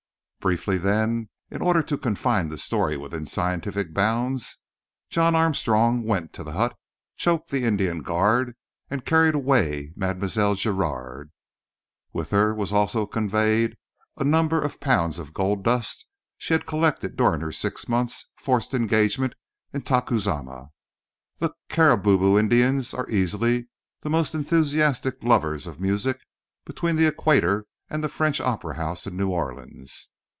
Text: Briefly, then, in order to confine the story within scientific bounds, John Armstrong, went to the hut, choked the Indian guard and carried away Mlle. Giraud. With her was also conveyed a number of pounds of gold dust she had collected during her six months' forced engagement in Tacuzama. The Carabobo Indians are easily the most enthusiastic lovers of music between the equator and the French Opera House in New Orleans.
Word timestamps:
Briefly, 0.41 0.79
then, 0.79 1.29
in 1.51 1.61
order 1.61 1.83
to 1.83 1.99
confine 1.99 2.49
the 2.49 2.57
story 2.57 2.97
within 2.97 3.27
scientific 3.27 3.93
bounds, 3.93 4.57
John 5.11 5.35
Armstrong, 5.35 6.01
went 6.01 6.33
to 6.33 6.43
the 6.43 6.53
hut, 6.53 6.75
choked 7.15 7.51
the 7.51 7.63
Indian 7.63 8.01
guard 8.01 8.55
and 8.89 9.05
carried 9.05 9.35
away 9.35 9.93
Mlle. 9.95 10.55
Giraud. 10.55 11.25
With 12.11 12.31
her 12.31 12.55
was 12.55 12.73
also 12.73 13.05
conveyed 13.05 13.77
a 14.17 14.23
number 14.23 14.59
of 14.59 14.79
pounds 14.79 15.19
of 15.19 15.31
gold 15.31 15.63
dust 15.63 16.07
she 16.39 16.55
had 16.55 16.65
collected 16.65 17.15
during 17.15 17.41
her 17.41 17.51
six 17.51 17.87
months' 17.87 18.27
forced 18.35 18.73
engagement 18.73 19.35
in 19.73 19.83
Tacuzama. 19.83 20.69
The 21.37 21.53
Carabobo 21.69 22.39
Indians 22.39 22.95
are 22.95 23.07
easily 23.11 23.67
the 24.01 24.09
most 24.09 24.33
enthusiastic 24.33 25.21
lovers 25.21 25.67
of 25.67 25.79
music 25.79 26.17
between 26.65 26.95
the 26.95 27.05
equator 27.05 27.67
and 27.91 28.03
the 28.03 28.09
French 28.09 28.41
Opera 28.41 28.75
House 28.77 29.05
in 29.05 29.15
New 29.15 29.29
Orleans. 29.29 30.09